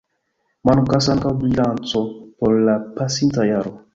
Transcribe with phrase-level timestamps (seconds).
[0.69, 2.03] Mankas ankaŭ bilanco
[2.41, 3.79] por la pasinta jaro.